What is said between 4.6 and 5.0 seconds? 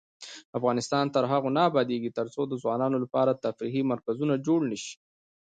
نشي.